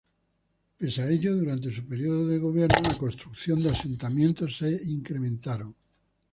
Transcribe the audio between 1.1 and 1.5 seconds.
ello,